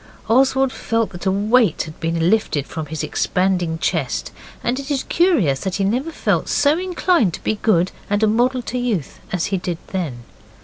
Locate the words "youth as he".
8.71-9.57